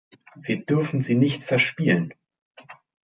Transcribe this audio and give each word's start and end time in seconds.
Wir 0.33 0.65
dürfen 0.65 1.03
sie 1.03 1.13
nicht 1.13 1.43
verspielen. 1.43 2.11